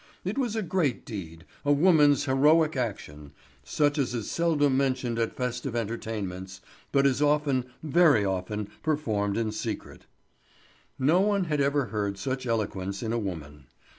[0.23, 5.35] It was a great deed, a woman's heroic action, such as is seldom mentioned at
[5.35, 6.59] festive entertainments,
[6.91, 10.07] but is often, very often performed in secret.
[10.97, 13.67] No one had ever heard such eloquence in a woman.